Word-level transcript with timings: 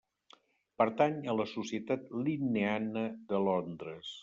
Pertany 0.81 1.19
a 1.33 1.35
la 1.41 1.45
Societat 1.51 2.09
linneana 2.29 3.07
de 3.31 3.45
Londres. 3.51 4.19